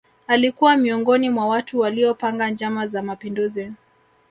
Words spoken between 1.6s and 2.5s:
waliopanga